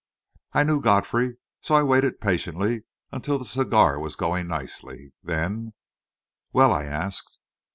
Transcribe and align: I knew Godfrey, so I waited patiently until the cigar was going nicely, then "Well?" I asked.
I 0.53 0.63
knew 0.63 0.81
Godfrey, 0.81 1.37
so 1.61 1.75
I 1.75 1.83
waited 1.83 2.19
patiently 2.19 2.85
until 3.11 3.37
the 3.37 3.45
cigar 3.45 3.99
was 3.99 4.15
going 4.15 4.47
nicely, 4.47 5.13
then 5.21 5.73
"Well?" 6.51 6.73
I 6.73 6.85
asked. 6.85 7.37